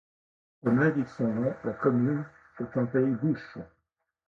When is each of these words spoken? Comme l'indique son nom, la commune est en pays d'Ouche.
Comme 0.63 0.79
l'indique 0.79 1.09
son 1.09 1.27
nom, 1.27 1.53
la 1.63 1.73
commune 1.73 2.25
est 2.59 2.75
en 2.75 2.87
pays 2.87 3.13
d'Ouche. 3.21 3.59